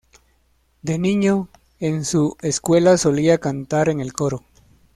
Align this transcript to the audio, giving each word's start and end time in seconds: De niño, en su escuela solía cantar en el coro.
De 0.81 0.97
niño, 0.97 1.47
en 1.79 2.05
su 2.05 2.35
escuela 2.41 2.97
solía 2.97 3.37
cantar 3.37 3.87
en 3.87 3.99
el 4.01 4.13
coro. 4.13 4.43